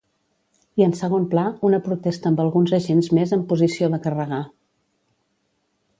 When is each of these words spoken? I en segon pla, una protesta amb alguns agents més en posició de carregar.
I 0.81 0.85
en 0.85 0.95
segon 1.01 1.27
pla, 1.33 1.43
una 1.69 1.81
protesta 1.89 2.31
amb 2.31 2.43
alguns 2.45 2.73
agents 2.79 3.13
més 3.19 3.37
en 3.39 3.47
posició 3.53 3.91
de 3.97 4.01
carregar. 4.07 4.45